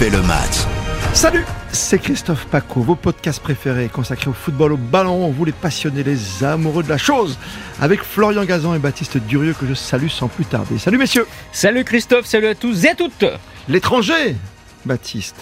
le 0.00 0.22
match. 0.22 0.64
Salut, 1.12 1.44
c'est 1.72 1.98
Christophe 1.98 2.46
Paco, 2.46 2.80
vos 2.80 2.94
podcasts 2.94 3.40
préférés 3.42 3.88
consacrés 3.88 4.30
au 4.30 4.32
football, 4.32 4.72
au 4.72 4.76
ballon, 4.76 5.28
vous 5.30 5.44
les 5.44 5.52
passionnés, 5.52 6.04
les 6.04 6.44
amoureux 6.44 6.82
de 6.84 6.88
la 6.88 6.98
chose, 6.98 7.36
avec 7.80 8.02
Florian 8.02 8.44
Gazan 8.44 8.74
et 8.74 8.78
Baptiste 8.78 9.18
Durieux 9.18 9.54
que 9.58 9.66
je 9.66 9.74
salue 9.74 10.06
sans 10.08 10.28
plus 10.28 10.44
tarder. 10.44 10.78
Salut 10.78 10.98
messieurs 10.98 11.26
Salut 11.52 11.82
Christophe, 11.84 12.26
salut 12.26 12.46
à 12.46 12.54
tous 12.54 12.84
et 12.84 12.90
à 12.90 12.94
toutes 12.94 13.24
L'étranger, 13.68 14.36
Baptiste, 14.86 15.36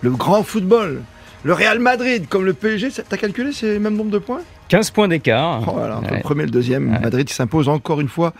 le 0.00 0.10
grand 0.10 0.42
football, 0.42 1.02
le 1.44 1.52
Real 1.52 1.78
Madrid 1.78 2.26
comme 2.28 2.44
le 2.44 2.52
PSG, 2.52 2.88
t'as 3.08 3.16
calculé 3.16 3.52
c'est 3.52 3.74
le 3.74 3.80
même 3.80 3.96
nombre 3.96 4.10
de 4.10 4.18
points? 4.18 4.40
15 4.68 4.90
points 4.90 5.08
d'écart. 5.08 5.62
Oh, 5.66 5.72
voilà, 5.74 5.98
entre 5.98 6.10
Ouais. 6.10 6.16
le 6.18 6.22
premier 6.22 6.42
et 6.42 6.46
le 6.46 6.52
deuxième, 6.52 6.92
Ouais. 6.92 6.98
Madrid 7.00 7.28
s'impose 7.28 7.68
encore 7.68 8.00
une 8.00 8.08
fois. 8.08 8.32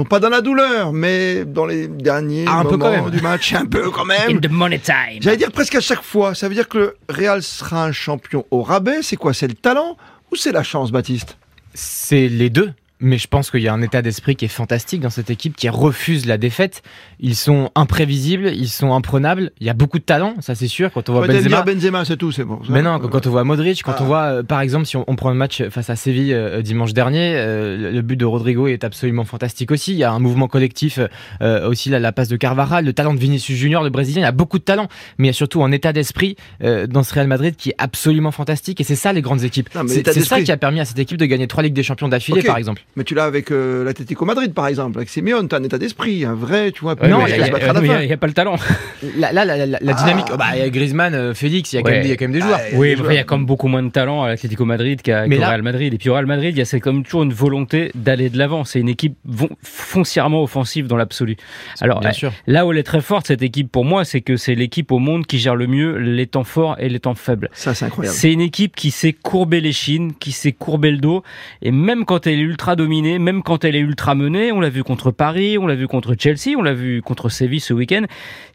Non 0.00 0.06
pas 0.06 0.18
dans 0.18 0.30
la 0.30 0.40
douleur, 0.40 0.94
mais 0.94 1.44
dans 1.44 1.66
les 1.66 1.86
derniers 1.86 2.46
Ah, 2.48 2.60
un 2.60 2.64
peu 2.64 2.70
moments 2.78 2.86
quand 2.86 3.02
même. 3.04 3.10
du 3.10 3.20
match, 3.20 3.52
un 3.52 3.66
peu 3.66 3.90
quand 3.90 4.04
même. 4.06 4.36
In 4.36 4.40
the 4.40 4.48
money 4.50 4.78
time. 4.78 5.20
J'allais 5.20 5.36
dire 5.36 5.52
presque 5.52 5.74
à 5.74 5.80
chaque 5.82 6.02
fois. 6.02 6.34
Ça 6.34 6.48
veut 6.48 6.54
dire 6.54 6.68
que 6.70 6.78
le 6.78 6.96
Real 7.10 7.42
sera 7.42 7.84
un 7.84 7.92
champion 7.92 8.46
au 8.50 8.62
rabais. 8.62 9.02
C'est 9.02 9.16
quoi? 9.16 9.34
C'est 9.34 9.46
le 9.46 9.52
talent 9.52 9.98
ou 10.32 10.36
c'est 10.36 10.52
la 10.52 10.62
chance, 10.62 10.90
Baptiste? 10.90 11.36
C'est 11.74 12.28
les 12.28 12.48
deux. 12.48 12.72
Mais 13.00 13.18
je 13.18 13.28
pense 13.28 13.50
qu'il 13.50 13.60
y 13.62 13.68
a 13.68 13.72
un 13.72 13.82
état 13.82 14.02
d'esprit 14.02 14.36
qui 14.36 14.44
est 14.44 14.48
fantastique 14.48 15.00
dans 15.00 15.10
cette 15.10 15.30
équipe 15.30 15.56
qui 15.56 15.68
refuse 15.68 16.26
la 16.26 16.36
défaite. 16.38 16.82
Ils 17.18 17.34
sont 17.36 17.70
imprévisibles, 17.74 18.52
ils 18.54 18.68
sont 18.68 18.92
imprenables. 18.94 19.52
Il 19.60 19.66
y 19.66 19.70
a 19.70 19.74
beaucoup 19.74 19.98
de 19.98 20.04
talent, 20.04 20.34
ça 20.40 20.54
c'est 20.54 20.68
sûr. 20.68 20.92
Quand 20.92 21.08
on 21.08 21.14
voit 21.14 21.26
Benzema, 21.26 21.62
Benzema, 21.62 22.04
c'est 22.04 22.16
tout, 22.16 22.30
c'est 22.32 22.44
bon. 22.44 22.60
ça. 22.62 22.72
mais 22.72 22.82
non, 22.82 22.98
quand, 22.98 23.08
quand 23.08 23.26
on 23.26 23.30
voit 23.30 23.44
Modric, 23.44 23.82
quand 23.82 23.92
Ah. 23.96 24.02
on 24.02 24.04
voit, 24.04 24.22
euh, 24.24 24.42
par 24.42 24.60
exemple, 24.60 24.86
si 24.86 24.96
on, 24.96 25.04
on 25.08 25.16
prend 25.16 25.30
le 25.30 25.36
match 25.36 25.62
face 25.70 25.90
à 25.90 25.96
Séville 25.96 26.34
euh, 26.34 26.62
dimanche 26.62 26.92
dernier, 26.92 27.34
euh, 27.36 27.90
le, 27.92 28.02
but 28.02 28.16
de 28.16 28.24
Rodrigo 28.24 28.66
est 28.68 28.84
absolument 28.84 29.24
fantastique 29.24 29.70
aussi. 29.70 29.92
Il 29.92 29.98
y 29.98 30.04
a 30.04 30.12
un 30.12 30.18
mouvement 30.18 30.48
collectif, 30.48 30.98
euh, 31.42 31.68
aussi 31.68 31.88
la, 31.90 31.98
la 31.98 32.12
passe 32.12 32.28
de 32.28 32.36
Carvajal, 32.36 32.84
le 32.84 32.92
talent 32.92 33.14
de 33.14 33.18
Vinicius 33.18 33.58
Junior, 33.58 33.82
le 33.82 33.90
Brésilien. 33.90 34.20
Il 34.20 34.24
y 34.24 34.28
a 34.28 34.32
beaucoup 34.32 34.58
de 34.58 34.64
talent, 34.64 34.88
mais 35.18 35.28
il 35.28 35.30
y 35.30 35.30
a 35.30 35.34
surtout 35.34 35.62
un 35.64 35.72
état 35.72 35.92
d'esprit 35.92 36.36
euh, 36.62 36.86
dans 36.86 37.02
ce 37.02 37.14
Real 37.14 37.26
Madrid 37.26 37.56
qui 37.56 37.70
est 37.70 37.76
absolument 37.78 38.30
fantastique. 38.30 38.80
Et 38.80 38.84
c'est 38.84 38.96
ça 38.96 39.12
les 39.12 39.22
grandes 39.22 39.42
équipes. 39.44 39.68
C'est 39.86 40.20
ça 40.20 40.40
qui 40.42 40.52
a 40.52 40.56
permis 40.56 40.80
à 40.80 40.84
cette 40.84 40.98
équipe 40.98 41.16
de 41.16 41.26
gagner 41.26 41.46
trois 41.46 41.62
Ligues 41.62 41.74
des 41.74 41.82
Champions 41.82 42.08
d'affilée, 42.08 42.42
par 42.42 42.56
exemple. 42.56 42.82
Mais 42.96 43.04
tu 43.04 43.14
l'as 43.14 43.24
avec 43.24 43.50
euh, 43.52 43.84
l'Atlético 43.84 44.24
Madrid, 44.24 44.52
par 44.52 44.66
exemple, 44.66 44.98
avec 44.98 45.08
Simeone, 45.08 45.48
t'as 45.48 45.58
un 45.58 45.62
état 45.62 45.78
d'esprit, 45.78 46.24
un 46.24 46.34
vrai, 46.34 46.72
tu 46.72 46.80
vois. 46.80 46.94
Ouais, 47.00 47.08
Non, 47.08 47.18
il 47.18 47.22
va 47.22 47.28
y 47.28 47.30
se 47.30 47.34
a- 47.36 48.06
la 48.06 48.16
pas 48.16 48.26
le 48.26 48.32
talent. 48.32 48.56
Là, 49.16 49.32
là, 49.32 49.44
la, 49.44 49.56
la- 49.64 49.78
la 49.80 49.92
Ah. 49.96 50.02
dynamique, 50.02 50.26
oh, 50.32 50.36
bah, 50.36 50.46
il 50.54 50.58
y 50.58 50.62
a 50.62 50.68
Griezmann, 50.70 51.14
euh, 51.14 51.32
Félix, 51.34 51.72
il 51.72 51.76
y 51.76 51.78
a, 51.78 51.82
quand 51.82 51.88
Ouais. 51.88 51.92
même, 51.94 52.02
des- 52.02 52.08
il 52.08 52.10
y 52.10 52.14
a 52.14 52.16
quand 52.16 52.24
même 52.26 52.32
des 52.32 52.40
joueurs. 52.40 52.58
Ah, 52.60 52.74
Oui, 52.74 52.94
il 52.98 53.14
y 53.14 53.18
a 53.18 53.24
quand 53.24 53.38
même 53.38 53.46
beaucoup 53.46 53.68
moins 53.68 53.82
de 53.82 53.90
talent 53.90 54.22
à 54.24 54.28
l'Atlético 54.28 54.64
Madrid 54.64 55.00
qu'à 55.02 55.22
Real 55.22 55.62
Madrid. 55.62 55.94
Et 55.94 55.98
puis 55.98 56.08
au 56.10 56.14
Real 56.14 56.26
Madrid, 56.26 56.54
il 56.54 56.58
y 56.58 56.62
a 56.62 56.64
c'est 56.64 56.80
comme 56.80 57.02
toujours 57.04 57.22
une 57.22 57.32
volonté 57.32 57.90
d'aller 57.94 58.28
de 58.28 58.36
l'avant. 58.38 58.64
C'est 58.64 58.80
une 58.80 58.88
équipe 58.88 59.16
foncièrement 59.62 60.42
offensive 60.42 60.86
dans 60.86 60.96
l'absolu. 60.96 61.36
Alors 61.80 62.00
Bien 62.00 62.10
euh, 62.10 62.12
sûr. 62.12 62.32
là 62.46 62.66
où 62.66 62.72
elle 62.72 62.78
est 62.78 62.82
très 62.82 63.00
forte 63.00 63.26
cette 63.26 63.42
équipe 63.42 63.70
pour 63.70 63.84
moi, 63.84 64.04
c'est 64.04 64.20
que 64.20 64.36
c'est 64.36 64.54
l'équipe 64.54 64.90
au 64.92 64.98
monde 64.98 65.26
qui 65.26 65.38
gère 65.38 65.56
le 65.56 65.66
mieux 65.66 65.96
les 65.98 66.26
temps 66.26 66.44
forts 66.44 66.76
et 66.78 66.88
les 66.88 67.00
temps 67.00 67.14
faibles. 67.14 67.48
Ça, 67.52 67.74
c'est 67.74 67.84
incroyable. 67.86 68.16
C'est 68.16 68.32
une 68.32 68.40
équipe 68.40 68.74
qui 68.76 68.90
sait 68.90 69.12
courber 69.12 69.60
les 69.60 69.72
chines, 69.72 70.12
qui 70.14 70.32
sait 70.32 70.52
courber 70.52 70.90
le 70.90 70.98
dos, 70.98 71.22
et 71.62 71.70
même 71.70 72.04
quand 72.04 72.26
elle 72.26 72.34
est 72.34 72.42
ultra 72.42 72.76
dominée, 72.80 73.18
même 73.18 73.42
quand 73.42 73.64
elle 73.64 73.76
est 73.76 73.80
ultra 73.80 74.14
menée, 74.14 74.52
on 74.52 74.60
l'a 74.60 74.70
vu 74.70 74.82
contre 74.82 75.10
Paris, 75.10 75.58
on 75.58 75.66
l'a 75.66 75.74
vu 75.74 75.86
contre 75.86 76.14
Chelsea, 76.18 76.56
on 76.56 76.62
l'a 76.62 76.72
vu 76.72 77.02
contre 77.02 77.28
Séville 77.28 77.60
ce 77.60 77.74
week-end. 77.74 78.04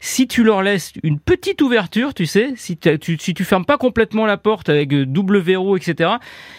Si 0.00 0.26
tu 0.26 0.42
leur 0.42 0.62
laisses 0.62 0.92
une 1.04 1.20
petite 1.20 1.62
ouverture, 1.62 2.12
tu 2.12 2.26
sais, 2.26 2.52
si 2.56 2.76
tu, 2.76 3.16
si 3.20 3.34
tu 3.34 3.44
fermes 3.44 3.64
pas 3.64 3.78
complètement 3.78 4.26
la 4.26 4.36
porte 4.36 4.68
avec 4.68 4.92
euh, 4.92 5.06
double 5.06 5.38
verrou, 5.38 5.76
etc., 5.76 6.10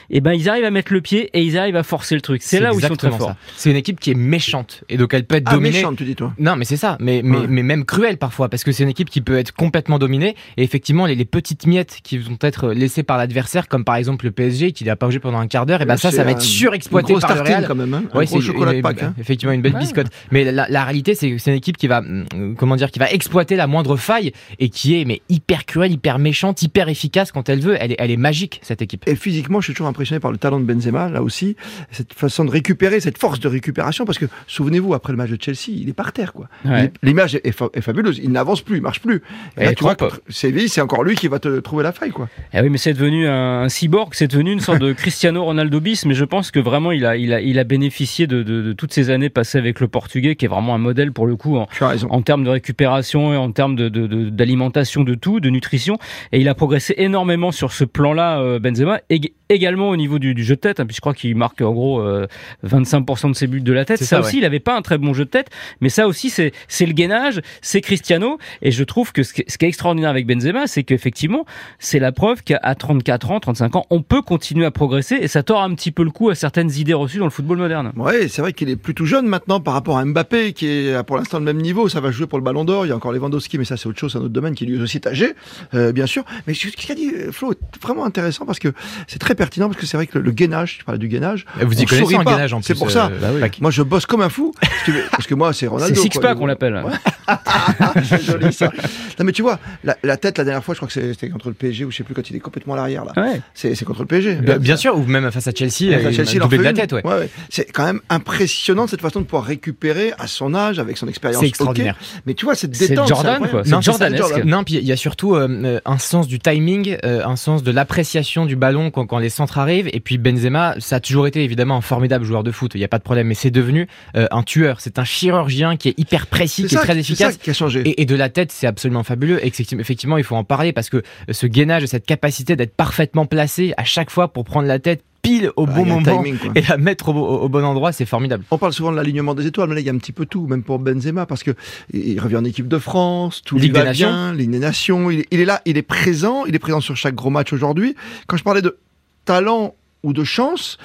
eh 0.10 0.22
ben 0.22 0.32
ils 0.32 0.48
arrivent 0.50 0.64
à 0.64 0.72
mettre 0.72 0.94
le 0.94 1.02
pied 1.02 1.30
et 1.34 1.42
ils 1.44 1.58
arrivent 1.58 1.76
à 1.76 1.84
forcer 1.84 2.16
le 2.16 2.22
truc. 2.22 2.42
C'est 2.42 2.62
là 2.62 2.74
où 2.74 2.80
ils 2.80 2.86
sont 2.86 2.96
très 2.96 3.12
forts. 3.12 3.36
C'est 3.58 3.70
une 3.70 3.76
équipe 3.76 4.00
qui 4.00 4.12
est 4.12 4.16
méchante 4.18 4.86
et 4.88 4.96
donc 4.96 5.14
elle 5.14 5.26
peut 5.26 5.36
être 5.36 5.50
Ah, 5.50 5.56
dominée. 5.56 5.76
méchante, 5.76 5.98
tu 5.98 6.06
dis, 6.06 6.16
toi. 6.16 6.34
Non, 6.40 6.56
mais 6.56 6.64
c'est 6.64 6.78
ça, 6.78 6.96
mais, 7.02 7.22
mais, 7.24 7.40
Ouais. 7.40 7.48
mais 7.50 7.64
même 7.64 7.84
cruelle 7.84 8.18
parfois, 8.18 8.48
parce 8.48 8.64
que 8.64 8.72
c'est 8.72 8.84
une 8.84 8.90
équipe 8.90 9.10
qui 9.10 9.20
peut 9.20 9.38
être 9.38 9.52
complètement 9.54 10.00
dominée. 10.00 10.36
Et 10.56 10.64
effectivement, 10.64 11.06
les, 11.06 11.16
les 11.16 11.26
petites 11.26 11.68
miettes 11.68 12.00
qui 12.02 12.18
vont 12.18 12.38
être 12.42 12.72
laissées 12.72 13.04
par 13.04 13.18
l'adversaire, 13.18 13.68
comme 13.68 13.84
par 13.84 13.98
exemple 13.98 14.24
le 14.26 14.32
PSG 14.32 14.72
qui 14.72 14.86
n'a 14.86 14.96
pas 14.96 15.10
joué 15.10 15.20
pendant 15.20 15.40
un 15.40 15.48
quart 15.48 15.66
d'heure, 15.66 15.82
et 15.82 15.86
ben 15.86 15.98
ça, 15.98 16.12
ça 16.12 16.24
va 16.24 16.32
être 16.32 16.42
surexploité 16.42 17.14
par 17.20 17.36
le 17.36 17.44
tartine, 17.44 17.57
Quand 17.66 17.76
même, 17.76 17.94
hein. 17.94 18.04
Un 18.14 18.18
Ouais, 18.18 18.26
gros 18.26 18.40
c'est 18.42 18.46
chocolat 18.48 18.72
une- 18.72 18.78
de 18.78 18.82
Pâques, 18.84 19.04
hein. 19.04 19.14
effectivement 19.20 19.54
une 19.54 19.62
belle 19.62 19.74
Ouais. 19.74 19.80
biscotte. 19.80 20.08
Mais 20.32 20.52
la, 20.52 20.68
la 20.70 20.84
réalité, 20.84 21.16
c'est 21.16 21.32
que 21.32 21.38
c'est 21.38 21.52
une 21.52 21.58
équipe 21.58 21.78
qui 21.78 21.88
va, 21.88 22.00
hum, 22.00 22.56
comment 22.58 22.76
dire, 22.76 22.92
qui 22.92 23.00
va 23.00 23.10
exploiter 23.12 23.56
la 23.56 23.68
moindre 23.68 23.96
faille 23.98 24.32
et 24.60 24.70
qui 24.70 25.00
est 25.00 25.06
mais 25.06 25.22
hyper 25.30 25.66
cruelle, 25.66 25.92
hyper 25.92 26.20
méchante, 26.20 26.62
hyper 26.62 26.90
efficace 26.90 27.32
quand 27.32 27.50
elle 27.50 27.60
veut. 27.62 27.78
Elle 27.80 27.94
est, 27.94 27.96
elle 28.00 28.12
est 28.12 28.18
magique 28.18 28.60
cette 28.64 28.82
équipe. 28.82 29.04
Et 29.08 29.16
physiquement, 29.16 29.62
je 29.62 29.66
suis 29.66 29.74
toujours 29.74 29.88
impressionné 29.88 30.20
par 30.20 30.32
le 30.32 30.38
talent 30.38 30.60
de 30.60 30.66
Benzema, 30.66 31.10
là 31.10 31.22
aussi, 31.24 31.56
cette 31.92 32.14
façon 32.14 32.46
de 32.46 32.52
récupérer, 32.52 33.00
cette 33.00 33.18
force 33.18 33.40
de 33.40 33.48
récupération, 33.48 34.06
parce 34.06 34.18
que 34.18 34.26
souvenez-vous, 34.48 34.94
après 34.94 35.14
le 35.14 35.18
match 35.18 35.30
de 35.30 35.38
Chelsea, 35.42 35.70
il 35.80 35.90
est 35.90 35.94
par 35.94 36.12
terre, 36.14 36.34
quoi. 36.34 36.48
Ouais. 36.66 36.92
L'image 37.04 37.36
est, 37.36 37.46
est 37.46 37.52
fa- 37.52 37.70
est 37.74 37.82
fabuleuse, 37.82 38.20
il 38.24 38.32
n'avance 38.32 38.62
plus, 38.62 38.78
il 38.78 38.82
marche 38.82 39.02
plus. 39.02 39.22
Et 39.58 39.62
Et 39.62 39.66
là, 39.66 39.74
tu 39.74 39.84
vois, 39.84 39.96
contre 39.96 40.22
Séville, 40.30 40.70
c'est 40.70 40.82
encore 40.82 41.04
lui 41.04 41.16
qui 41.16 41.28
va 41.28 41.40
te 41.40 41.60
trouver 41.60 41.84
la 41.84 41.92
faille, 41.92 42.12
quoi. 42.12 42.30
Eh 42.54 42.62
oui, 42.62 42.70
mais 42.70 42.78
c'est 42.78 42.94
devenu 42.94 43.28
un, 43.28 43.62
un 43.64 43.70
cyborg, 43.70 44.14
c'est 44.14 44.28
devenu 44.28 44.52
une 44.52 44.60
sorte 44.60 44.80
de 44.80 44.94
Cristiano 44.98 45.44
Ronaldo 45.44 45.80
bis, 45.80 46.06
mais 46.06 46.14
je 46.14 46.26
pense 46.26 46.52
que 46.52 46.60
vraiment 46.60 46.92
il 46.92 47.06
a, 47.06 47.16
il 47.18 47.34
a, 47.34 47.37
il 47.42 47.60
a 47.60 47.64
bénéficié 47.64 48.28
de, 48.28 48.44
de, 48.44 48.62
de 48.62 48.74
toutes 48.74 48.94
ces 48.94 49.10
années 49.10 49.30
passées 49.30 49.58
avec 49.58 49.80
le 49.80 49.88
Portugais, 49.88 50.36
qui 50.36 50.46
est 50.46 50.48
vraiment 50.48 50.76
un 50.76 50.80
modèle 50.80 51.12
pour 51.12 51.28
le 51.28 51.36
coup 51.36 51.58
en, 51.58 52.22
termes 52.22 52.44
de 52.44 52.50
récupération 52.50 53.34
et 53.34 53.38
en 53.38 53.52
termes 53.52 53.76
de, 53.76 53.90
de- 53.90 54.08
de- 54.08 54.30
d'alimentation 54.30 55.04
de 55.04 55.16
tout, 55.16 55.40
de 55.40 55.50
nutrition. 55.50 55.98
Et 56.32 56.40
il 56.40 56.50
a 56.50 56.56
progressé 56.56 56.94
énormément 56.98 57.52
sur 57.52 57.72
ce 57.72 57.84
plan-là, 57.84 58.40
euh, 58.40 58.60
Benzema, 58.60 59.00
ég- 59.10 59.34
également 59.50 59.90
au 59.90 59.96
niveau 59.96 60.20
du, 60.20 60.34
du 60.34 60.44
jeu 60.44 60.56
de 60.56 60.60
tête, 60.60 60.80
hein, 60.80 60.86
puis 60.86 60.96
je 60.96 61.02
crois 61.02 61.14
qu'il 61.14 61.36
marque 61.36 61.62
en 61.62 61.72
gros 61.72 62.02
euh, 62.02 62.28
25% 62.66 63.30
de 63.30 63.36
ses 63.36 63.48
buts 63.48 63.62
de 63.62 63.74
la 63.74 63.86
tête. 63.86 64.00
Ça, 64.00 64.06
ça, 64.06 64.20
aussi, 64.20 64.36
ouais. 64.36 64.42
il 64.42 64.46
avait 64.46 64.60
pas 64.60 64.76
un 64.78 64.82
très 64.82 64.98
bon 64.98 65.14
jeu 65.14 65.26
de 65.26 65.30
tête, 65.30 65.48
mais 65.82 65.90
ça 65.90 66.08
aussi, 66.08 66.30
c'est, 66.30 66.52
le 66.86 66.92
gainage, 66.94 67.42
c'est 67.62 67.82
Cristiano. 67.82 68.38
Et 68.62 68.72
je 68.72 68.84
trouve 68.84 69.12
que 69.14 69.24
ce 69.24 69.34
qui, 69.34 69.42
est 69.42 69.64
extraordinaire 69.64 70.10
avec 70.10 70.26
Benzema, 70.28 70.68
c'est 70.68 70.84
qu'effectivement, 70.84 71.46
c'est 71.80 72.00
la 72.00 72.12
preuve 72.12 72.44
qu'à 72.44 72.60
34 72.76 73.32
ans, 73.32 73.40
35 73.40 73.76
ans, 73.78 73.86
on 73.90 74.02
peut 74.02 74.22
continuer 74.22 74.66
à 74.66 74.72
progresser 74.72 75.16
et 75.16 75.28
ça 75.28 75.44
tord 75.44 75.62
un 75.62 75.74
petit 75.76 75.92
peu 75.92 76.04
le 76.04 76.12
coup 76.12 76.30
à 76.30 76.36
certaines 76.36 76.72
idées 76.72 76.94
reçues 76.94 77.20
le 77.28 77.32
football 77.32 77.58
moderne. 77.58 77.92
Ouais, 77.96 78.28
c'est 78.28 78.42
vrai 78.42 78.54
qu'il 78.54 78.70
est 78.70 78.76
plutôt 78.76 79.06
jeune 79.06 79.28
maintenant 79.28 79.60
par 79.60 79.74
rapport 79.74 79.98
à 79.98 80.06
Mbappé, 80.06 80.54
qui 80.54 80.68
est 80.68 80.94
à 80.94 81.04
pour 81.04 81.18
l'instant 81.18 81.40
le 81.40 81.46
même 81.46 81.58
niveau. 81.62 81.88
Ça 81.90 82.00
va 82.02 82.12
jouer 82.12 82.26
pour 82.28 82.38
le 82.40 82.44
Ballon 82.44 82.66
d'Or. 82.66 82.86
Il 82.86 82.90
y 82.90 82.92
a 82.92 82.96
encore 82.96 83.12
Lewandowski, 83.14 83.58
mais 83.58 83.66
ça 83.66 83.78
c'est 83.78 83.88
autre 83.88 84.00
chose, 84.00 84.12
c'est 84.14 84.18
un 84.18 84.22
autre 84.22 84.30
domaine 84.34 84.56
qui 84.56 84.66
lui 84.66 84.82
aussi 84.82 84.98
est 84.98 85.08
âgé, 85.08 85.34
euh, 85.74 85.92
bien 85.92 86.06
sûr. 86.08 86.24
Mais 86.48 86.54
ce 86.54 86.68
qu'a 86.70 86.96
dit 86.96 87.12
euh, 87.16 87.32
Flo 87.32 87.52
est 87.54 87.58
vraiment 87.82 88.06
intéressant 88.06 88.46
parce 88.46 88.60
que 88.60 88.70
c'est 89.08 89.20
très 89.20 89.36
pertinent 89.36 89.68
parce 89.70 89.80
que 89.80 89.86
c'est 89.86 89.98
vrai 89.98 90.08
que 90.08 90.18
le, 90.18 90.24
le 90.26 90.32
gainage, 90.32 90.80
tu 90.80 90.84
parlais 90.84 91.00
du 91.00 91.08
gainage. 91.08 91.46
Vous 91.62 91.80
y 91.80 91.84
on 91.84 91.86
connaissez 91.86 92.16
pas. 92.16 92.24
gainage 92.24 92.54
en 92.54 92.58
plus. 92.60 92.66
C'est 92.68 92.76
pour 92.76 92.90
ça. 92.92 93.08
euh, 93.08 93.20
Bah 93.22 93.28
oui. 93.34 93.40
Pac. 93.42 93.60
Moi, 93.62 93.72
je 93.72 93.82
bosse 93.84 94.06
comme 94.06 94.22
un 94.22 94.30
fou. 94.30 94.54
Parce 94.60 94.84
que, 94.86 95.10
parce 95.12 95.28
que 95.28 95.36
moi, 95.36 95.54
c'est 95.54 95.60
C'est 95.62 95.68
Ronaldo. 95.68 96.02
six 96.02 96.10
quoi, 96.10 96.22
pack, 96.22 96.38
le- 96.38 96.44
on 96.44 96.46
l'appelle. 96.46 96.84
c'est 98.04 98.22
joli 98.24 98.54
ça. 98.54 98.72
Non, 99.20 99.26
mais 99.26 99.32
tu 99.32 99.42
vois, 99.42 99.60
la, 99.84 99.98
la 100.04 100.18
tête, 100.18 100.38
la 100.38 100.44
dernière 100.44 100.64
fois, 100.64 100.74
je 100.74 100.80
crois 100.80 100.88
que 100.88 100.94
c'est- 100.94 101.14
c'était 101.14 101.30
contre 101.30 101.48
le 101.50 101.54
PSG 101.54 101.86
ou 101.86 101.92
je 101.92 101.98
sais 101.98 102.04
plus 102.04 102.14
quand 102.14 102.30
il 102.30 102.36
est 102.36 102.40
complètement 102.40 102.74
à 102.74 102.78
l'arrière 102.78 103.04
là. 103.06 103.14
Ouais. 103.18 103.42
C'est 103.54 103.76
c'est 103.76 103.86
contre 103.86 104.02
le 104.02 104.06
PSG. 104.06 104.36
Bien, 104.36 104.58
bien 104.58 104.78
sûr, 104.78 104.98
ou 104.98 105.04
même 105.06 105.30
face 105.32 105.48
à 105.48 105.52
Chelsea, 105.52 105.92
Face 105.94 106.06
à 106.06 106.10
il 106.10 106.16
Chelsea, 106.16 106.32
il 106.36 106.42
a 106.42 106.48
de 106.48 106.58
la 106.64 106.74
tête, 106.74 106.94
ouais. 106.94 107.06
ouais. 107.06 107.17
C'est 107.50 107.72
quand 107.72 107.86
même 107.86 108.02
impressionnant 108.10 108.88
cette 108.88 109.02
façon 109.02 109.22
de 109.22 109.26
pouvoir 109.26 109.46
récupérer 109.46 110.14
à 110.18 110.28
son 110.28 110.54
âge, 110.54 110.80
avec 110.80 110.98
son 110.98 111.08
expérience. 111.08 111.42
C'est 111.42 111.48
extraordinaire. 111.48 111.98
Mais 112.26 112.34
tu 112.34 112.46
vois, 112.46 112.56
cette 112.56 112.76
C'est 112.76 112.90
détente. 112.90 113.08
Jordan, 113.08 113.44
incroyable. 113.44 113.52
quoi. 113.52 113.64
C'est 113.64 113.72
Non, 113.72 114.28
c'est. 114.28 114.46
Non, 114.46 114.64
puis 114.64 114.76
il 114.76 114.84
y 114.86 114.92
a 114.92 114.98
surtout 114.98 115.36
euh, 115.36 115.48
euh, 115.50 115.80
un 115.86 115.98
sens 115.98 116.28
du 116.28 116.40
timing, 116.40 116.98
euh, 117.04 117.24
un 117.26 117.36
sens 117.36 117.64
de 117.64 117.72
l'appréciation 117.72 118.46
du 118.46 118.56
ballon 118.56 118.92
quand, 118.92 119.06
quand 119.06 119.20
les 119.20 119.30
centres 119.30 119.58
arrivent. 119.58 119.90
Et 119.94 120.00
puis 120.00 120.18
Benzema, 120.18 120.76
ça 120.80 120.98
a 120.98 121.00
toujours 121.00 121.28
été 121.28 121.44
évidemment 121.44 121.78
un 121.78 121.82
formidable 121.82 122.26
joueur 122.26 122.44
de 122.44 122.52
foot, 122.52 122.72
il 122.76 122.80
n'y 122.80 122.84
a 122.84 122.88
pas 122.88 122.98
de 123.00 123.04
problème, 123.04 123.28
mais 123.28 123.34
c'est 123.34 123.52
devenu 123.52 123.88
euh, 124.16 124.28
un 124.32 124.44
tueur. 124.44 124.80
C'est 124.82 125.00
un 125.00 125.04
chirurgien 125.06 125.78
qui 125.78 125.90
est 125.90 126.00
hyper 126.00 126.28
précis, 126.28 126.64
C'est 126.64 126.68
qui 126.70 126.76
est 126.76 126.78
très 126.80 126.88
c'est 126.88 127.16
ça 127.16 127.28
efficace. 127.30 127.38
qui 127.38 127.50
a 127.50 127.54
changé. 127.54 127.82
Et, 127.86 128.02
et 128.02 128.06
de 128.06 128.16
la 128.16 128.30
tête, 128.30 128.52
c'est 128.52 128.68
absolument 128.68 129.04
fabuleux. 129.04 129.44
Et 129.44 129.48
effectivement, 129.48 129.82
effectivement, 129.82 130.18
il 130.18 130.24
faut 130.24 130.36
en 130.36 130.44
parler 130.44 130.74
parce 130.74 130.90
que 130.90 131.04
ce 131.30 131.48
gainage, 131.48 131.86
cette 131.86 132.06
capacité 132.06 132.56
d'être 132.56 132.76
parfaitement 132.76 133.26
placé 133.26 133.74
à 133.78 133.84
chaque 133.84 134.10
fois 134.10 134.28
pour 134.34 134.44
prendre 134.46 134.68
la 134.68 134.80
tête 134.80 135.04
pile 135.28 135.52
au 135.56 135.66
Ah, 135.68 135.72
bon 135.72 135.86
moment 135.86 136.04
timing, 136.04 136.38
et 136.56 136.62
la 136.62 136.78
mettre 136.78 137.10
au, 137.10 137.50
bon 137.50 137.64
endroit, 137.64 137.92
c'est 137.92 138.06
formidable. 138.06 138.44
On 138.52 138.58
parle 138.58 138.74
souvent 138.74 138.92
de 138.92 138.98
l'alignement 138.98 139.36
des 139.36 139.48
étoiles, 139.48 139.70
mais 139.70 139.76
là, 139.76 139.82
il 139.82 139.88
y 139.88 139.90
a 139.90 139.94
un 139.94 139.98
petit 139.98 140.12
peu 140.12 140.26
tout, 140.26 140.48
même 140.48 140.64
pour 140.64 140.80
Benzema, 140.80 141.26
parce 141.26 141.44
que 141.44 141.52
il 141.94 142.20
revient 142.20 142.38
en 142.38 142.46
équipe 142.46 142.68
de 142.68 142.78
France, 142.78 143.42
tout 143.44 143.56
Ligue 143.56 143.66
lui 143.66 143.72
va 143.72 143.80
des 143.82 143.86
Nations. 143.88 144.08
bien, 144.08 144.34
Ligue 144.34 144.52
des 144.52 144.60
Nations. 144.60 145.12
Il, 145.12 145.26
il 145.32 145.40
est 145.40 145.46
là, 145.46 145.62
il 145.66 145.78
est 145.78 145.84
présent, 145.84 146.46
il 146.46 146.56
est 146.56 146.60
présent 146.60 146.82
sur 146.82 146.96
chaque 146.96 147.16
gros 147.16 147.30
match 147.30 147.54
aujourd'hui. 147.54 147.96
Quand 148.28 148.38
je 148.38 148.44
parlais 148.44 148.62
de 148.62 148.78
talent 149.26 149.76
ou 150.04 150.14
de 150.14 150.24
chance, 150.24 150.78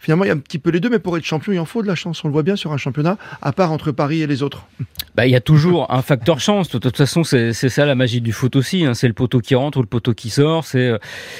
finalement, 0.00 0.24
il 0.24 0.28
y 0.28 0.30
a 0.30 0.34
un 0.34 0.38
petit 0.38 0.58
peu 0.58 0.70
les 0.70 0.80
deux, 0.80 0.88
mais 0.90 0.98
pour 0.98 1.16
être 1.16 1.22
champion, 1.24 1.52
il 1.52 1.58
en 1.60 1.64
faut 1.64 1.82
de 1.82 1.86
la 1.86 1.94
chance. 1.94 2.24
On 2.24 2.28
le 2.28 2.32
voit 2.32 2.42
bien 2.42 2.56
sur 2.56 2.72
un 2.72 2.76
championnat, 2.76 3.16
à 3.42 3.52
part 3.52 3.70
entre 3.70 3.92
Paris 3.92 4.22
et 4.22 4.26
les 4.26 4.42
autres. 4.42 4.64
Bah, 5.16 5.26
il 5.26 5.32
y 5.32 5.36
a 5.36 5.40
toujours 5.40 5.92
un 5.92 6.02
facteur 6.02 6.38
chance. 6.38 6.70
De 6.70 6.78
toute 6.78 6.96
façon, 6.96 7.24
c'est 7.24 7.52
c'est 7.52 7.68
ça 7.68 7.84
la 7.84 7.96
magie 7.96 8.20
du 8.20 8.32
foot 8.32 8.54
aussi. 8.54 8.84
hein. 8.86 8.94
C'est 8.94 9.08
le 9.08 9.12
poteau 9.12 9.40
qui 9.40 9.56
rentre 9.56 9.78
ou 9.78 9.80
le 9.82 9.88
poteau 9.88 10.14
qui 10.14 10.30
sort. 10.30 10.64
C'est 10.64 10.86
euh, 10.86 10.98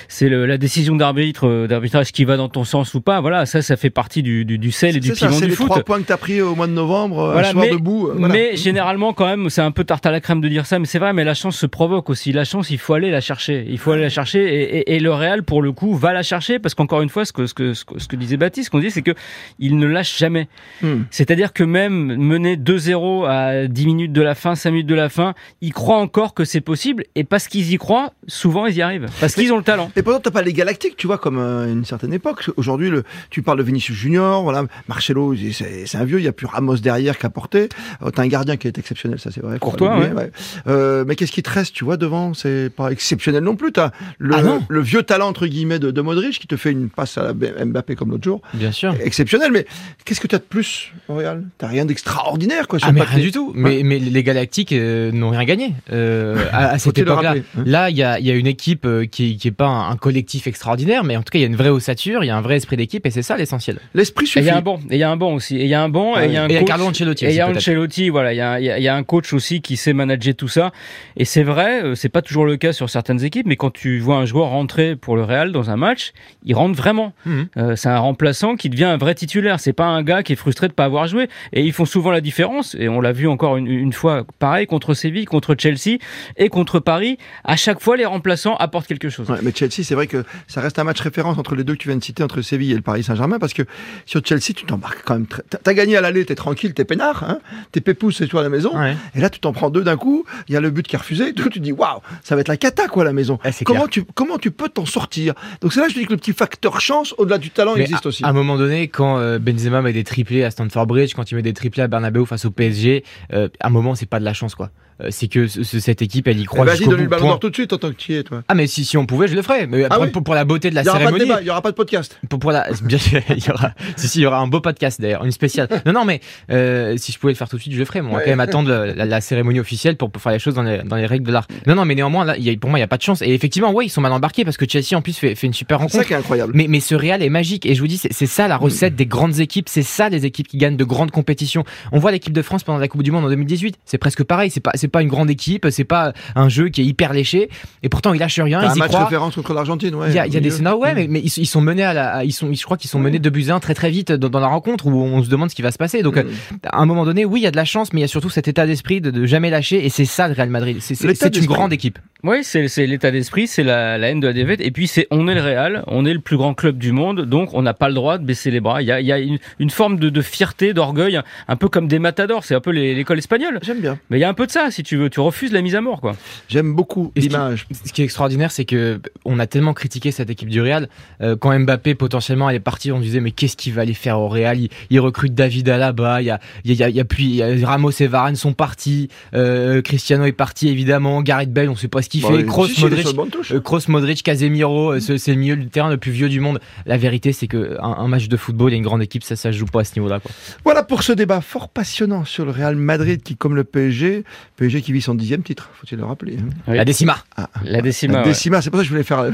c'est 0.09 0.29
la 0.29 0.59
décision 0.59 0.97
d'arbitre, 0.97 1.47
euh, 1.47 1.67
d'arbitrage 1.69 2.11
qui 2.11 2.25
va 2.25 2.37
dans 2.37 2.49
ton 2.49 2.65
sens 2.65 2.93
ou 2.95 3.01
pas. 3.01 3.21
Voilà, 3.21 3.47
ça, 3.47 3.62
ça 3.62 3.77
fait 3.77 3.89
partie 3.89 4.25
du, 4.25 4.45
du, 4.45 4.59
du 4.59 4.73
sel 4.73 4.97
et 4.97 5.01
du 5.01 5.11
C'est 5.11 5.15
ça, 5.15 5.27
piment 5.29 5.39
c'est 5.39 5.45
du 5.45 5.51
les 5.51 5.57
foot. 5.57 5.67
trois 5.69 5.85
points 5.85 6.01
que 6.01 6.07
tu 6.07 6.12
as 6.12 6.17
pris 6.17 6.43
au 6.43 6.57
mois 6.57 6.67
de 6.67 6.73
novembre, 6.73 7.21
euh, 7.21 7.33
Voilà, 7.33 7.49
un 7.51 7.53
soir 7.53 7.65
mais- 7.65 7.71
debout. 7.71 8.11
voilà. 8.12 8.35
Mais 8.35 8.57
généralement, 8.57 9.12
quand 9.12 9.27
même, 9.27 9.49
c'est 9.51 9.62
un 9.62 9.71
peu 9.71 9.85
tarte 9.85 10.05
à 10.05 10.11
la 10.11 10.21
crème 10.21 10.41
de 10.41 10.49
dire 10.49 10.67
ça, 10.67 10.81
mais 10.81 10.87
c'est 10.87 10.99
vrai, 10.99 11.12
mais 11.12 11.23
la 11.23 11.35
chance 11.35 11.57
se 11.57 11.67
provoque 11.67 12.11
aussi. 12.11 12.33
La 12.33 12.45
chance, 12.45 12.71
il 12.71 12.79
faut 12.79 12.95
aller 12.95 13.12
la 13.12 13.21
chercher. 13.21 13.65
Il 13.69 13.79
faut 13.79 13.93
aller 13.93 14.03
la 14.03 14.09
chercher 14.11 14.43
et, 14.53 14.79
et- 14.79 14.97
et 14.97 15.01
le 15.01 15.12
Real, 15.12 15.45
pour 15.45 15.62
le 15.62 15.71
coup, 15.71 15.95
va 15.95 16.12
la 16.12 16.25
chercher 16.25 16.59
parce 16.59 16.75
qu'encore 16.75 17.03
une 17.03 17.09
fois, 17.09 17.25
ce 17.25 17.33
que, 17.33 17.47
ce 17.47 17.55
que, 17.55 17.73
ce 17.73 17.85
que, 17.85 17.99
ce 18.01 18.09
que 18.09 18.17
disait 18.17 18.37
Ce 18.56 18.70
qu'on 18.70 18.81
dit, 18.81 18.91
c'est 18.91 19.02
que 19.02 19.12
il 19.58 19.76
ne 19.79 19.87
lâche 19.87 20.19
jamais. 20.19 20.49
Hmm. 20.82 21.02
C'est-à-dire 21.11 21.52
que 21.52 21.64
même 21.64 22.17
mener 22.17 22.56
2-0 22.56 23.26
à 23.29 23.67
10 23.67 23.87
minutes 23.87 24.12
de 24.12 24.23
la 24.23 24.35
fin, 24.35 24.55
5 24.55 24.70
minutes 24.70 24.87
de 24.87 24.94
la 24.94 25.08
fin, 25.08 25.35
ils 25.61 25.73
croient 25.73 25.99
encore 25.99 26.35
que 26.35 26.44
c'est 26.44 26.61
possible. 26.61 27.05
Et 27.14 27.25
parce 27.25 27.49
qu'ils 27.49 27.73
y 27.73 27.79
croient, 27.79 28.12
souvent 28.26 28.67
ils 28.67 28.76
y 28.76 28.82
arrivent. 28.82 29.06
Parce 29.20 29.35
qu'ils 29.35 29.52
ont 29.52 29.58
le 29.58 29.62
talent. 29.62 29.91
Et 29.97 30.02
pourtant, 30.02 30.20
t'as 30.20 30.31
pas 30.31 30.43
les 30.43 30.52
galactiques, 30.52 30.97
tu 30.97 31.06
vois, 31.06 31.19
comme 31.19 31.38
euh, 31.38 31.64
à 31.64 31.69
une 31.69 31.85
certaine 31.85 32.12
époque. 32.12 32.50
Aujourd'hui, 32.56 32.91
tu 33.31 33.43
parles 33.43 33.58
de 33.58 33.62
Vinicius 33.62 33.97
Junior, 33.97 34.43
voilà, 34.43 34.64
Marcelo, 34.88 35.35
c'est 35.52 35.97
un 35.97 36.05
vieux, 36.05 36.19
il 36.19 36.25
y 36.25 36.29
a 36.29 36.32
plus 36.32 36.47
Ramos 36.47 36.76
derrière 36.76 37.19
qu'à 37.19 37.31
porter. 37.31 37.69
Euh, 38.02 38.11
t'as 38.11 38.23
un 38.23 38.29
gardien 38.29 38.56
qui 38.56 38.67
est 38.67 38.79
exceptionnel, 38.79 39.19
ça 39.19 39.31
c'est 39.32 39.43
vrai. 39.43 39.58
Courtois, 39.58 39.88
pas 39.88 40.00
l'oublier, 40.00 40.31
Euh, 40.67 41.05
mais 41.06 41.17
qu'est-ce 41.17 41.32
qui 41.32 41.43
te 41.43 41.50
reste, 41.50 41.75
tu 41.75 41.85
vois, 41.85 41.97
devant? 41.97 42.35
C'est 42.35 42.70
pas 42.75 42.91
exceptionnel 42.91 43.43
non 43.43 43.56
plus. 43.56 43.73
T'as 43.73 43.91
le, 44.19 44.35
Ah 44.35 44.58
le 44.69 44.81
vieux 44.81 45.02
talent, 45.02 45.29
entre 45.29 45.47
guillemets, 45.47 45.79
de, 45.79 45.91
de 45.91 46.00
Modric 46.00 46.38
qui 46.38 46.47
te 46.47 46.56
fait 46.56 46.70
une 46.73 46.88
passe 46.88 47.19
à 47.19 47.32
la 47.32 47.64
Mbappé 47.64 47.94
comme 47.97 48.11
l'autre 48.11 48.25
jour. 48.25 48.40
Bien 48.55 48.73
sûr. 48.73 48.95
Exceptionnel, 49.03 49.51
mais 49.53 49.67
qu'est-ce 50.05 50.21
que 50.21 50.27
t'as 50.27 50.39
de 50.39 50.43
plus 50.43 50.93
au 51.09 51.15
Real 51.17 51.45
T'as 51.59 51.67
rien 51.69 51.85
d'extraordinaire, 51.85 52.69
quoi, 52.69 52.79
sur 52.79 52.89
Ah 52.89 52.93
mais 52.93 53.01
papier. 53.01 53.17
rien 53.17 53.25
du 53.25 53.33
tout. 53.33 53.53
Mais, 53.55 53.83
mais 53.83 53.99
les 53.99 54.23
Galactiques 54.23 54.73
euh, 54.73 55.13
n'ont 55.13 55.31
rien 55.31 55.45
gagné 55.45 55.75
euh, 55.93 56.37
à, 56.53 56.71
à 56.71 56.79
cette 56.79 56.99
époque-là. 56.99 57.35
hein. 57.37 57.63
Là, 57.67 57.91
il 57.91 57.97
y 57.97 58.03
a, 58.03 58.19
il 58.19 58.27
y 58.27 58.31
a 58.31 58.35
une 58.35 58.47
équipe 58.47 58.85
euh, 58.87 59.07
qui, 59.07 59.37
qui 59.37 59.49
est 59.49 59.53
pas 59.53 59.67
un, 59.67 59.91
un 59.91 59.97
collectif 59.97 60.47
extraordinaire, 60.47 61.05
mais 61.05 61.17
en 61.17 61.23
tout 61.23 61.31
cas, 61.31 61.39
il 61.39 61.43
y 61.43 61.45
a 61.45 61.49
une 61.49 61.57
vraie 61.57 61.69
ossature, 61.69 62.25
il 62.25 62.29
y 62.29 62.31
a 62.31 62.37
un 62.37 62.41
vrai 62.41 62.57
esprit 62.57 62.77
d'équipe, 62.77 63.07
et 63.07 63.11
c'est 63.11 63.23
ça 63.23 63.37
l'essentiel. 63.37 63.79
L'esprit 63.95 64.25
Et 64.25 64.29
il 64.29 64.31
suffit. 64.31 64.47
y 64.47 64.51
a 64.51 64.57
un 64.57 64.63
banc, 64.63 64.81
et 64.91 64.97
il 64.97 64.99
y 64.99 65.03
a 65.03 65.11
un 65.11 65.17
banc 65.17 65.33
aussi, 65.35 65.57
et 65.57 65.65
il 65.65 65.69
y 65.69 65.75
a 65.75 65.83
un 65.83 65.89
banc, 65.89 66.19
et 66.19 66.27
il 66.27 66.33
y 66.33 66.37
a 66.37 66.43
un 66.45 66.49
Et 66.49 66.53
il 66.53 66.55
y 66.55 66.57
a 66.57 66.61
coach. 66.61 66.69
Carlo 66.69 66.87
Ancelotti 66.87 67.25
Et 67.25 67.29
il 67.29 67.35
y 67.35 67.43
aussi, 67.43 67.51
a. 67.53 67.57
Ancelotti, 67.57 68.09
voilà, 68.09 68.33
il 68.33 68.37
y, 68.37 68.41
a, 68.41 68.53
un- 68.53 68.59
il 68.59 68.65
y 68.65 68.71
a- 68.71 68.79
il 68.79 68.83
y 68.85 68.89
a 68.89 68.95
un 68.95 69.03
coach 69.03 69.33
aussi 69.33 69.61
qui 69.61 69.77
sait 69.77 69.93
manager 69.93 70.35
tout 70.35 70.49
ça. 70.49 70.73
Et 71.17 71.25
c'est 71.25 71.43
vrai, 71.43 71.83
euh, 71.83 71.95
c'est 71.95 72.09
pas 72.09 72.23
toujours 72.23 72.45
le 72.47 72.57
cas 72.57 72.73
sur 72.73 72.89
certaines 72.91 73.25
équipes, 73.25 73.47
mais 73.47 73.57
quand 73.57 73.71
tu 73.73 73.99
vois 74.01 74.17
un 74.17 74.25
joueur 74.27 74.49
rentrer 74.49 74.97
pour 74.97 75.17
le 75.17 75.23
Real 75.25 75.53
dans 75.53 75.71
un 75.71 75.77
match, 75.77 76.13
il 76.45 76.55
rentre 76.55 76.77
vraiment. 76.77 77.13
Mhm. 77.27 77.49
Euh, 77.57 77.77
c'est 77.77 77.89
un 77.89 77.99
remplaçant 78.31 78.56
qui 78.56 78.69
devient 78.71 78.85
un 78.85 78.97
vrai 78.97 79.15
titulaire. 79.15 79.59
C'est 79.61 79.73
pas 79.73 79.87
un 79.87 80.03
gars 80.03 80.23
qui 80.23 80.32
est 80.32 80.37
frustré 80.37 80.69
de 80.69 80.73
pas 80.73 80.85
avoir 80.85 81.06
joué. 81.06 81.29
Et 81.53 81.62
ils 81.65 81.73
font 81.73 81.85
souvent 81.85 82.11
la 82.11 82.21
différence. 82.21 82.77
Et 82.79 82.88
on 82.88 83.00
l'a 83.00 83.12
vu 83.12 83.27
encore 83.29 83.56
une, 83.56 83.67
une 83.67 83.93
fois, 83.93 84.25
pareil 84.38 84.67
contre 84.67 84.94
Séville, 84.94 85.25
contre 85.25 85.55
Chelsea 85.59 85.99
et 86.37 86.49
contre 86.49 86.79
Paris. 86.81 87.19
À 87.44 87.56
chaque 87.56 87.81
fois, 87.81 87.97
les 87.97 88.06
remplaçants 88.06 88.56
apportent 88.56 88.87
quelque 88.87 89.09
chose. 89.09 89.29
Ouais, 89.31 89.38
mais 89.43 89.53
Chelsea, 89.55 89.82
c'est 89.82 89.94
vrai 89.94 90.06
que 90.06 90.25
ça 90.47 90.61
reste 90.61 90.79
un 90.79 90.85
match 90.85 91.00
référence 91.00 91.38
entre 91.38 91.55
les 91.56 91.65
deux 91.65 91.75
que 91.75 91.79
tu 91.79 91.88
viens 91.88 91.97
de 91.97 92.05
citer, 92.05 92.23
entre 92.23 92.43
Séville 92.43 92.73
et 92.73 92.77
le 92.77 92.82
Paris 92.82 93.03
Saint-Germain, 93.03 93.38
parce 93.38 93.53
que 93.53 93.62
sur 94.06 94.21
Chelsea, 94.25 94.53
tu 94.55 94.65
t'embarques 94.65 95.03
quand 95.05 95.15
même. 95.15 95.26
très- 95.26 95.43
T'as 95.62 95.75
gagné 95.75 95.97
à 95.97 96.00
l'aller, 96.00 96.25
t'es 96.25 96.35
tranquille, 96.35 96.73
t'es 96.75 96.85
peinard, 96.85 97.25
hein 97.25 97.41
t'es 97.73 97.81
pépouze, 97.81 98.17
c'est 98.17 98.26
toi 98.29 98.41
à 98.41 98.43
la 98.44 98.49
maison. 98.49 98.76
Ouais. 98.79 98.97
Et 99.15 99.21
là, 99.21 99.31
tu 99.31 99.41
t'en 99.41 99.53
prends 99.53 99.71
deux 99.71 99.83
d'un 99.83 99.97
coup. 99.97 100.25
Il 100.49 100.55
y 100.55 100.56
a 100.56 100.61
le 100.61 100.71
but 100.71 100.87
qui 100.87 100.94
est 100.97 100.99
refusé. 100.99 101.33
Tout, 101.33 101.49
tu 101.49 101.59
te 101.59 101.65
dis 101.65 101.73
waouh, 101.73 102.00
ça 102.23 102.35
va 102.35 102.41
être 102.43 102.49
la 102.49 102.56
cata 102.56 102.87
quoi 102.88 103.03
à 103.03 103.06
la 103.06 103.12
maison. 103.12 103.38
Ouais, 103.44 103.53
c'est 103.53 103.65
comment 103.65 103.81
clair. 103.87 103.91
tu 103.91 104.05
comment 104.15 104.38
tu 104.38 104.50
peux 104.50 104.69
t'en 104.69 104.87
sortir? 104.87 105.35
Donc 105.61 105.73
c'est 105.73 105.81
là 105.81 105.87
que 105.87 105.93
je 105.93 105.99
dis 105.99 106.06
que 106.06 106.12
le 106.12 106.17
petit 106.19 106.33
facteur 106.33 106.81
chance, 106.81 107.15
au-delà 107.19 107.38
du 107.38 107.50
talent, 107.50 107.75
Mais 107.75 107.83
existe 107.83 108.06
à, 108.06 108.11
aussi. 108.21 108.25
à 108.25 108.29
un 108.29 108.33
moment 108.33 108.57
donné, 108.57 108.89
quand 108.89 109.19
euh, 109.19 109.39
Benzema 109.39 109.83
met 109.83 109.93
des 109.93 110.05
triplés 110.05 110.45
à 110.45 110.51
Stamford 110.51 110.87
Bridge, 110.87 111.15
quand 111.15 111.31
il 111.31 111.35
met 111.35 111.43
des 111.43 111.53
triplés 111.53 111.83
à 111.83 111.89
Bernabeu 111.89 112.25
face 112.25 112.45
au 112.45 112.51
PSG, 112.51 113.05
euh, 113.33 113.49
à 113.61 113.67
un 113.69 113.71
moment, 113.71 113.95
c'est 113.95 114.07
pas 114.07 114.21
de 114.21 114.25
la 114.25 114.33
chance, 114.35 114.55
quoi. 114.55 114.71
Euh, 115.03 115.07
c'est 115.11 115.29
que 115.29 115.47
ce- 115.47 115.63
ce- 115.63 115.81
cette 115.81 116.03
équipe, 116.03 116.29
elle 116.29 116.39
y 116.39 116.43
Eh, 116.43 116.45
croit 116.45 116.67
Vas-y, 116.67 116.85
donne 116.85 117.01
le 117.01 117.07
ballon 117.07 117.29
d'or 117.29 117.41
tout 117.41 117.49
de 117.49 117.55
suite 117.55 117.73
en 117.73 117.79
tant 117.79 117.89
que 117.89 117.95
tu 117.95 118.13
y 118.13 118.17
es, 118.17 118.23
toi. 118.23 118.43
Ah 118.49 118.55
mais 118.55 118.67
si, 118.67 118.85
si 118.85 118.99
on 118.99 119.07
pouvait, 119.07 119.29
je 119.29 119.35
le 119.35 119.41
ferais. 119.41 119.67
Mais 119.67 119.85
Ah 119.89 119.95
pour, 119.95 120.03
oui 120.03 120.11
pour- 120.11 120.23
pour 120.23 120.35
la 120.35 120.45
beauté 120.45 120.69
de 120.69 120.75
la 120.75 120.83
Il 120.83 120.85
cérémonie, 120.85 121.25
il 121.41 121.45
n'y 121.45 121.49
aura 121.49 121.63
pas 121.63 121.71
de 121.71 121.75
podcast. 121.77 122.19
pour, 122.29 122.39
pour 122.39 122.53
la, 122.53 122.67
bien 122.85 122.99
sûr, 122.99 123.19
il 123.31 123.43
y 123.43 123.51
aura, 123.51 123.71
si, 123.97 124.09
si, 124.09 124.19
il 124.19 124.23
y 124.25 124.27
aura 124.27 124.41
un 124.41 124.47
beau 124.47 124.61
podcast 124.61 125.01
d'ailleurs, 125.01 125.25
une 125.25 125.31
spéciale. 125.33 125.69
Non, 125.87 125.95
non, 125.95 126.05
mais 126.05 126.21
euh, 126.51 126.99
si 126.99 127.13
je 127.13 127.19
pouvais 127.19 127.33
le 127.33 127.37
faire 127.39 127.49
tout 127.49 127.57
de 127.57 127.63
suite, 127.63 127.73
je 127.73 127.79
le 127.79 127.87
ferais. 127.87 128.03
Mais 128.03 128.11
on 128.11 128.13
va 128.13 128.21
quand 128.21 128.29
même 128.29 128.41
attendre 128.41 128.69
la, 128.69 128.93
la- 128.95 129.07
la 129.07 129.21
cérémonie 129.23 129.59
officielle 129.61 129.97
pour, 129.97 130.11
pour 130.11 130.21
faire 130.21 130.33
les 130.33 130.39
choses 130.39 130.53
dans 130.53 130.63
les, 130.65 130.83
dans 130.83 130.97
les 130.97 131.07
règles 131.07 131.27
de 131.27 131.33
l'art. 131.33 131.47
Non, 131.67 131.75
non, 131.77 131.87
mais 131.87 131.95
néanmoins, 131.95 132.27
là, 132.27 132.37
y 132.37 132.51
a, 132.51 132.57
pour 132.59 132.69
moi, 132.69 132.79
il 132.79 132.83
n'y 132.83 132.85
a 132.85 132.89
pas 132.89 132.99
de 132.99 133.03
chance. 133.03 133.23
Et 133.23 133.33
effectivement, 133.33 133.73
ouais, 133.73 133.87
ils 133.87 133.91
sont 133.91 134.03
mal 134.03 134.13
embarqués 134.13 134.45
parce 134.45 134.59
que 134.59 134.69
Chelsea 134.69 134.95
en 134.99 135.01
plus 135.01 135.17
fait, 135.17 135.35
fait 135.35 135.47
une 135.47 135.55
super 135.55 135.79
C'est 135.79 135.85
ça 135.85 135.87
rencontre. 135.99 136.07
qui 136.09 136.13
est 136.13 136.17
incroyable. 136.17 136.53
Mais, 136.55 136.67
mais 136.69 136.81
ce 136.81 136.95
Real 136.95 137.23
est 137.23 137.31
magique 137.31 137.65
et 137.65 137.75
je 137.75 137.81
vous 137.81 137.89
dis 137.89 137.97
c'est 138.11 138.27
ça 138.27 138.49
la 138.49 138.57
recette 138.57 138.95
des 138.97 139.07
grandes 139.07 139.39
équipes, 139.41 139.69
c'est 139.69 139.83
ça 139.83 140.09
les 140.09 140.27
équipes 140.27 140.49
qui 140.49 140.57
gagnent 140.59 140.77
de 140.77 140.85
grandes 140.85 141.11
compétitions. 141.11 141.65
On 141.93 141.99
voit 141.99 142.11
l'équipe 142.12 142.33
de 142.33 142.43
France 142.43 142.62
pendant 142.65 142.79
la 142.79 142.89
Coupe 142.89 143.03
du 143.03 143.11
Monde 143.11 143.25
en 143.25 143.29
2018, 143.29 143.77
c'est 143.85 143.99
presque 143.99 144.25
pareil, 144.25 144.51
c'est 144.51 144.61
pas 144.61 144.73
c'est 144.75 144.89
pas 144.89 145.03
une 145.03 145.09
grande 145.09 145.31
équipe, 145.31 145.67
c'est 145.71 145.85
pas 145.85 146.12
un 146.35 146.49
jeu 146.49 146.69
qui 146.69 146.81
est 146.81 146.85
hyper 146.85 147.12
léché 147.12 147.49
et 147.83 147.89
pourtant 147.89 148.12
ils 148.15 148.19
lâchent 148.21 148.41
rien, 148.41 148.61
un 148.61 148.75
y 148.75 148.79
match 148.79 148.89
croient. 148.89 149.05
référence 149.05 149.35
contre 149.35 149.55
l'Argentine, 149.55 149.95
ouais. 149.95 150.09
Il 150.11 150.15
y 150.15 150.19
a, 150.19 150.27
il 150.27 150.33
y 150.33 150.37
a 150.37 150.41
au 150.41 150.43
des 150.43 150.51
scénarios, 150.51 150.81
ouais, 150.83 150.95
mais, 150.95 151.07
mais 151.09 151.21
ils, 151.21 151.33
ils 151.39 151.47
sont 151.47 151.61
menés 151.61 151.83
à 151.85 151.93
la, 151.93 152.25
ils 152.25 152.33
sont, 152.33 152.53
je 152.53 152.65
crois 152.65 152.77
qu'ils 152.77 152.91
sont 152.91 152.99
menés 152.99 153.19
2 153.19 153.31
buts 153.31 153.47
à 153.49 153.55
1 153.55 153.61
très 153.61 153.75
très 153.75 153.91
vite 153.91 154.12
dans, 154.12 154.29
dans 154.29 154.41
la 154.41 154.49
rencontre 154.49 154.87
où 154.87 154.91
on 154.93 155.23
se 155.23 155.29
demande 155.31 155.51
ce 155.51 155.55
qui 155.55 155.62
va 155.62 155.71
se 155.73 155.79
passer. 155.79 156.03
Donc, 156.03 156.17
Mm. 156.17 156.19
euh, 156.19 156.25
à 156.65 156.81
un 156.81 156.87
moment 156.87 157.05
donné, 157.05 157.25
oui, 157.25 157.41
il 157.41 157.45
y 157.45 157.47
a 157.47 157.51
de 157.51 157.57
la 157.57 157.65
chance, 157.65 157.93
mais 157.93 158.01
il 158.01 158.03
y 158.03 158.05
a 158.05 158.09
surtout 158.09 158.31
cet 158.31 158.49
état 158.49 158.67
d'esprit 158.67 159.01
de, 159.01 159.11
de 159.11 159.25
jamais 159.27 159.51
lâcher 159.51 159.85
et 159.85 159.89
c'est 159.89 160.05
ça 160.05 160.29
le 160.29 160.35
Real 160.35 160.51
Madrid. 160.51 160.79
C'est- 160.81 160.97
une 161.37 161.47
grande 161.47 161.73
équipe. 161.73 161.99
Oui, 162.23 162.39
c'est 162.43 162.87
l'état 162.87 163.11
d'esprit, 163.11 163.47
c'est 163.47 163.63
la, 163.63 163.97
la 163.99 164.09
haine 164.11 164.21
de 164.21 164.27
la 164.27 164.33
défaite. 164.33 164.61
Et 164.61 164.71
puis, 164.71 164.87
c'est 164.87 165.07
on 165.11 165.27
est 165.29 165.35
le 165.35 165.41
Real, 165.41 165.85
on 165.87 166.05
est 166.05 166.13
le 166.13 166.21
plus 166.21 166.37
grand 166.37 166.55
club 166.55 166.79
du 166.79 166.93
monde, 166.93 167.23
donc 167.27 167.51
on 167.55 167.63
n'a 167.63 167.75
pas 167.75 167.89
le 167.89 167.95
droit 167.95 168.19
de 168.19 168.25
baisser 168.25 168.51
les 168.51 168.61
bras. 168.61 168.83
Il 168.83 168.89
y 168.89 168.93
a, 168.93 169.01
il 169.01 169.07
y 169.07 169.13
a 169.13 169.19
une, 169.19 169.39
une 169.59 169.71
forme 169.71 169.99
de, 169.99 170.11
de 170.11 170.21
fierté, 170.23 170.75
d'orgueil, 170.75 171.21
un, 171.49 171.57
peu 171.57 171.69
comme 171.69 171.89
des 171.89 171.99
matadors. 171.99 172.45
C'est 172.45 172.55
un 172.55 172.61
peu 172.61 172.71
l'école 172.71 173.19
espagnole. 173.19 173.59
J'aime 173.63 173.81
bien. 173.81 173.99
Mais 174.11 174.19
il 174.19 174.21
y 174.21 174.25
a 174.25 174.29
un 174.29 174.35
peu 174.35 174.47
de 174.47 174.51
ça, 174.53 174.71
si 174.71 174.83
tu 174.83 174.97
veux. 174.97 175.09
Tu 175.11 175.21
refuses 175.21 175.53
la 175.53 175.63
mise 175.63 175.75
à 175.75 175.81
mort, 175.81 176.01
quoi. 176.01 176.15
J'aime 176.49 176.75
beaucoup 176.75 177.13
Et 177.17 177.21
ce 177.23 177.27
qui- 177.27 177.33
l'image. 177.33 177.67
Ce 177.85 177.93
qui 177.93 178.03
est 178.03 178.05
extraordinaire, 178.05 178.53
c'est 178.53 178.65
que 178.67 179.01
on 179.25 179.39
a 179.39 179.47
tellement 179.47 179.73
critiqué 179.73 180.11
cette 180.13 180.29
équipe 180.31 180.49
du 180.51 180.61
Real. 180.61 180.89
Euh, 181.23 181.37
quand 181.37 181.59
Mbappé 181.59 181.95
potentiellement 181.95 182.51
elle 182.51 182.57
est 182.57 182.61
parti, 182.61 182.93
on 182.93 183.01
disait 183.01 183.21
mais 183.21 183.31
qu'est-ce 183.31 183.57
qu'il 183.57 183.73
va 183.73 183.83
aller 183.83 183.95
faire 183.95 184.19
au 184.19 184.29
Real? 184.29 184.59
Il, 184.61 184.69
il 184.91 185.01
recrute 185.01 185.35
David 185.35 185.69
Alaba, 185.71 186.21
il 186.21 186.27
y 186.27 186.31
a, 186.31 186.39
il 186.65 186.73
y 186.75 186.83
a, 186.83 186.89
il 186.89 186.97
y 186.97 187.01
a 187.01 187.05
puis 187.05 187.43
Ramos 187.65 187.91
et 188.01 188.07
Varane 188.07 188.37
sont 188.37 188.53
partis, 188.53 189.09
euh, 189.35 189.81
Cristiano 189.83 190.25
est 190.27 190.33
parti 190.33 190.69
évidemment, 190.69 191.23
Gareth 191.23 191.53
Bale 191.53 191.69
on 191.71 191.77
sait 191.77 191.89
pas 191.89 192.03
ce 192.03 192.10
qu'il 192.11 192.21
Bon, 192.23 192.37
fait, 192.37 192.45
Kroos, 192.45 192.67
Modric, 192.81 193.07
euh, 193.53 193.61
Kroos, 193.61 193.81
Modric, 193.89 194.23
Casemiro, 194.23 194.93
euh, 194.93 195.01
ce- 195.01 195.17
c'est 195.17 195.33
le 195.33 195.39
milieu 195.39 195.57
du 195.57 195.69
terrain 195.69 195.89
le 195.91 195.97
plus 195.97 196.11
vieux 196.12 196.29
du 196.29 196.41
monde. 196.41 196.61
La 196.87 196.97
vérité 196.99 197.33
c'est 197.33 197.47
que 197.47 197.77
un, 197.81 197.89
un 197.99 198.09
match 198.09 198.29
de 198.29 198.37
football 198.37 198.73
et 198.73 198.77
une 198.77 198.83
grande 198.83 199.03
équipe 199.03 199.23
ça 199.25 199.37
ça 199.37 199.53
se 199.53 199.57
joue 199.57 199.67
pas 199.67 199.81
à 199.81 199.85
ce 199.85 199.95
niveau-là. 199.99 200.21
Voilà 200.65 200.83
pour 200.83 201.03
ce 201.03 201.12
débat 201.12 201.41
fort 201.41 201.69
passionnant 201.69 202.25
sur 202.25 202.45
le 202.45 202.51
Real 202.51 202.77
Madrid 202.77 203.23
qui, 203.23 203.37
comme 203.37 203.55
le 203.55 203.65
PSG, 203.65 204.25
PSG 204.57 204.83
qui 204.83 204.93
vit 204.93 205.01
son 205.01 205.15
dixième 205.15 205.43
titre, 205.43 205.71
faut-il 205.73 205.99
le 205.99 206.05
rappeler. 206.05 206.37
hein. 206.39 206.49
Oui. 206.69 206.77
La 206.77 206.85
décima. 206.85 207.19
La 207.65 207.81
décima. 207.81 208.15
La 208.15 208.19
ouais. 208.21 208.29
décima, 208.29 208.61
c'est 208.61 208.71
pour 208.71 208.79
ça 208.79 208.83
que 208.83 208.89
je 208.89 208.93
voulais 208.93 209.05
faire, 209.05 209.21
euh, 209.21 209.31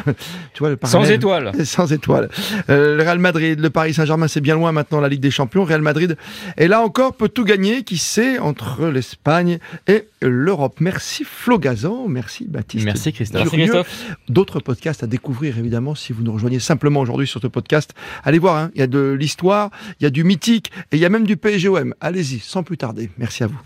tu 0.54 0.60
vois, 0.60 0.70
le 0.70 0.78
Sans 0.84 1.04
étoile. 1.10 1.52
Sans 1.64 1.92
étoiles. 1.92 2.28
Euh, 2.70 2.96
le 2.96 3.02
Real 3.02 3.18
Madrid, 3.18 3.58
le 3.58 3.70
Paris 3.70 3.94
Saint-Germain, 3.94 4.28
c'est 4.28 4.40
bien 4.40 4.54
loin 4.54 4.72
maintenant 4.72 5.00
la 5.00 5.08
Ligue 5.08 5.20
des 5.20 5.30
Champions. 5.30 5.64
Real 5.64 5.82
Madrid 5.82 6.16
est 6.56 6.68
là 6.68 6.82
encore, 6.82 7.14
peut 7.16 7.28
tout 7.28 7.44
gagner, 7.44 7.82
qui 7.84 7.96
sait, 7.98 8.38
entre 8.38 8.86
l'Espagne 8.86 9.58
et 9.86 10.04
l'Europe. 10.20 10.76
Merci 10.80 11.24
Flo 11.24 11.58
Gazan, 11.58 12.06
merci 12.08 12.44
Baptiste. 12.48 12.65
Merci 12.74 13.12
Christophe. 13.12 13.42
Merci 13.42 13.56
Curieux. 13.56 13.72
Christophe. 13.72 14.16
D'autres 14.28 14.60
podcasts 14.60 15.02
à 15.02 15.06
découvrir 15.06 15.58
évidemment 15.58 15.94
si 15.94 16.12
vous 16.12 16.22
nous 16.22 16.32
rejoignez 16.32 16.60
simplement 16.60 17.00
aujourd'hui 17.00 17.26
sur 17.26 17.40
ce 17.40 17.46
podcast. 17.46 17.94
Allez 18.24 18.38
voir, 18.38 18.56
hein, 18.56 18.70
il 18.74 18.80
y 18.80 18.82
a 18.82 18.86
de 18.86 19.16
l'histoire, 19.18 19.70
il 20.00 20.04
y 20.04 20.06
a 20.06 20.10
du 20.10 20.24
mythique 20.24 20.70
et 20.92 20.96
il 20.96 20.98
y 20.98 21.04
a 21.04 21.08
même 21.08 21.26
du 21.26 21.36
PSGOM. 21.36 21.94
Allez-y, 22.00 22.40
sans 22.40 22.62
plus 22.62 22.76
tarder. 22.76 23.10
Merci 23.18 23.44
à 23.44 23.46
vous. 23.46 23.60